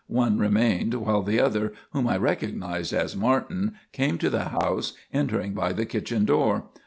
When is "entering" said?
5.13-5.53